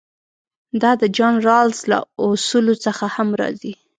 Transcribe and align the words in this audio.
دا 0.81 0.91
د 1.01 1.03
جان 1.17 1.35
رالز 1.47 1.79
له 1.91 1.97
اصولو 2.27 2.75
څخه 2.85 3.05
هم 3.15 3.29
راځي. 3.41 3.73